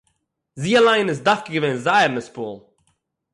[0.61, 2.57] זי אַליין איז דווקא געווען זייער נתפּעל